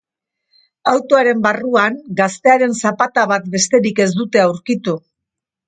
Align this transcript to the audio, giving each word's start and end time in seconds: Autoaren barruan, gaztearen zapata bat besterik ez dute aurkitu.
Autoaren 0.91 1.43
barruan, 1.43 1.99
gaztearen 2.21 2.75
zapata 2.85 3.27
bat 3.35 3.47
besterik 3.59 4.05
ez 4.07 4.11
dute 4.23 4.45
aurkitu. 4.49 5.01